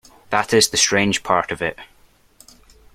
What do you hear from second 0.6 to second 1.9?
the strange part of it.